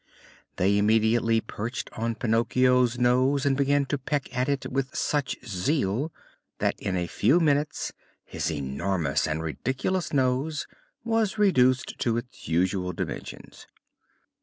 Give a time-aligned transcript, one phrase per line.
[0.55, 6.11] They immediately perched on Pinocchio's nose and began to peck at it with such zeal
[6.57, 7.91] that in a few minutes
[8.25, 10.65] his enormous and ridiculous nose
[11.03, 13.67] was reduced to its usual dimensions.